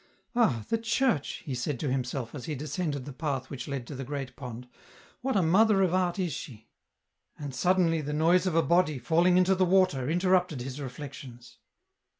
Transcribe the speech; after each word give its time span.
"Ah! 0.35 0.65
the 0.69 0.79
Church," 0.79 1.43
he 1.45 1.53
said 1.53 1.79
to 1.79 1.91
himself, 1.91 2.33
as 2.33 2.45
he 2.45 2.55
descended 2.55 3.05
the 3.05 3.13
path 3.13 3.51
which 3.51 3.67
led 3.67 3.85
to 3.85 3.93
the 3.93 4.03
great 4.03 4.35
pond," 4.35 4.67
what 5.21 5.35
a 5.37 5.43
mother 5.43 5.83
of 5.83 5.93
art 5.93 6.17
is 6.17 6.33
she!" 6.33 6.67
and 7.37 7.53
suddenly 7.53 8.01
the 8.01 8.11
noise 8.11 8.47
of 8.47 8.55
a 8.55 8.63
body 8.63 8.97
falling 8.97 9.37
into 9.37 9.53
the 9.53 9.63
water 9.63 10.09
interrupted 10.09 10.61
his 10.63 10.81
reflections. 10.81 11.59